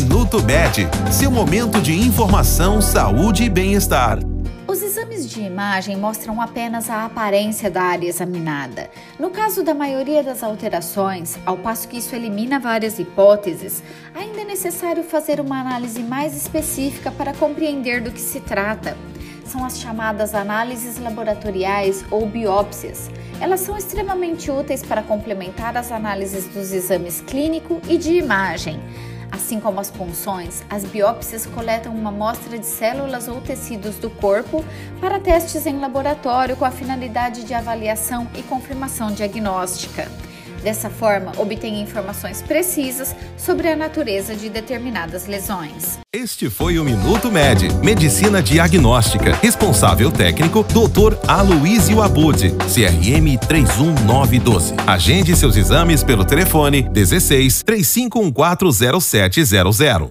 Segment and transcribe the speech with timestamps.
[0.00, 4.18] Minuto Med, seu momento de informação, saúde e bem-estar.
[4.66, 8.88] Os exames de imagem mostram apenas a aparência da área examinada.
[9.18, 13.82] No caso da maioria das alterações, ao passo que isso elimina várias hipóteses,
[14.14, 18.96] ainda é necessário fazer uma análise mais específica para compreender do que se trata.
[19.44, 23.10] São as chamadas análises laboratoriais ou biópsias.
[23.40, 28.78] Elas são extremamente úteis para complementar as análises dos exames clínico e de imagem.
[29.40, 34.62] Assim como as punções, as biópsias coletam uma amostra de células ou tecidos do corpo
[35.00, 40.08] para testes em laboratório com a finalidade de avaliação e confirmação diagnóstica.
[40.62, 45.98] Dessa forma, obtém informações precisas sobre a natureza de determinadas lesões.
[46.12, 49.38] Este foi o Minuto Med, Medicina Diagnóstica.
[49.42, 51.16] Responsável técnico, Dr.
[51.26, 54.74] Aloysio Abud, CRM 31912.
[54.86, 60.08] Agende seus exames pelo telefone 16 35140700.